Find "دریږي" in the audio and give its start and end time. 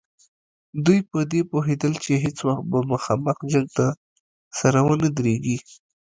5.17-5.57